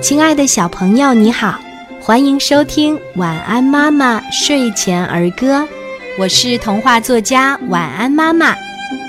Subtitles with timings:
[0.00, 1.58] 亲爱的小朋友，你好，
[2.00, 5.60] 欢迎收听《晚安妈妈睡前儿歌》，
[6.18, 8.56] 我是童话作家晚安妈妈。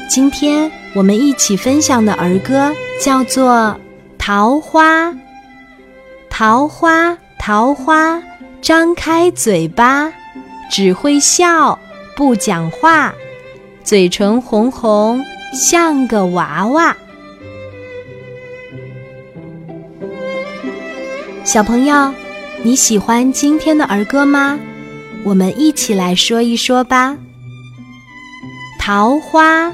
[0.10, 2.72] 今天我们一起分享的儿歌
[3.02, 3.54] 叫做
[4.18, 5.10] 《桃花》。
[6.30, 8.22] 桃花，桃花，
[8.62, 10.12] 张开嘴巴，
[10.70, 11.80] 只会笑，
[12.16, 13.14] 不讲话，
[13.84, 15.24] 嘴唇红红，
[15.54, 16.96] 像个娃娃。
[21.44, 22.14] 小朋友，
[22.64, 24.58] 你喜欢今天的儿歌吗？
[25.26, 27.18] 我们一起来说一说吧。
[28.80, 29.70] 桃花，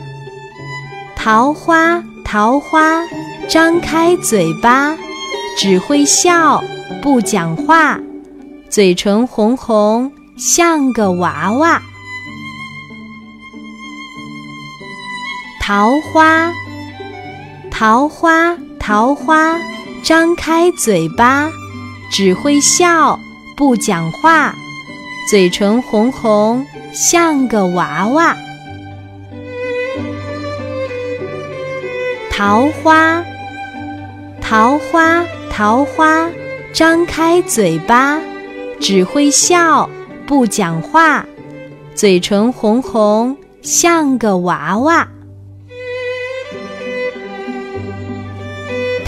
[1.15, 3.05] 桃花，桃花，
[3.47, 4.97] 张开嘴巴，
[5.55, 6.59] 只会笑，
[7.03, 7.99] 不讲话，
[8.67, 11.79] 嘴唇红红，像个娃娃。
[15.61, 16.51] 桃花，
[17.69, 19.55] 桃花，桃花，
[20.03, 21.49] 张开嘴巴。
[22.11, 23.19] 只会笑，
[23.55, 24.55] 不讲话，
[25.29, 28.35] 嘴唇红红，像个娃娃。
[32.31, 33.23] 桃花，
[34.41, 36.27] 桃花，桃花，
[36.73, 38.19] 张开嘴巴，
[38.79, 39.87] 只会笑，
[40.25, 41.23] 不讲话，
[41.93, 45.07] 嘴唇红红，像个娃娃。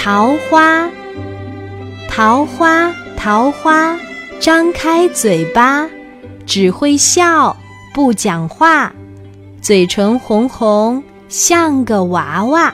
[0.03, 0.89] 桃花。
[2.09, 3.95] 桃花，桃花，
[4.39, 5.87] 张开嘴巴，
[6.43, 7.55] 只会笑，
[7.93, 8.91] 不讲话，
[9.61, 12.73] 嘴唇红红，像个娃娃。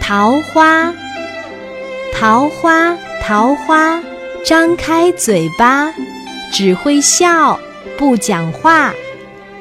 [0.00, 0.94] 桃花，
[2.14, 4.00] 桃花，桃花，
[4.44, 5.92] 张开嘴巴，
[6.52, 7.58] 只会笑，
[7.98, 8.94] 不讲话，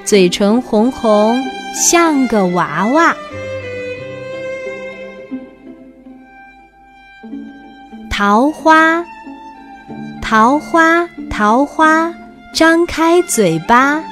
[0.05, 1.35] 嘴唇红红，
[1.73, 3.15] 像个娃娃。
[8.09, 9.05] 桃花，
[10.21, 12.13] 桃花，桃花，
[12.53, 14.03] 张开嘴巴，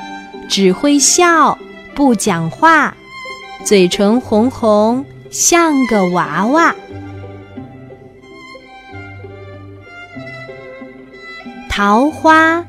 [0.48, 1.58] 只会笑，
[1.96, 2.96] 不讲话，
[3.64, 6.76] 嘴唇红红，像个娃娃。
[11.68, 12.64] 桃花，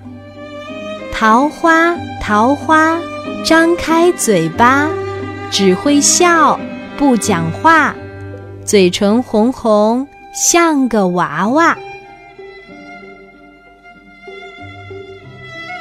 [1.12, 2.98] 桃花，桃花，
[3.44, 4.88] 张开嘴巴，
[5.50, 6.58] 只会笑，
[6.96, 7.94] 不讲话，
[8.64, 10.06] 嘴唇红红。
[10.34, 11.78] 像个娃娃，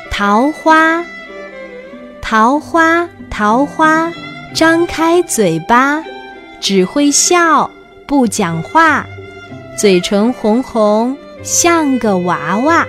[0.09, 1.03] 桃花，
[2.21, 4.09] 桃花，桃花，
[4.53, 6.01] 张开嘴巴，
[6.61, 7.69] 只会笑，
[8.07, 9.05] 不讲话，
[9.77, 12.87] 嘴唇红红，像个娃娃。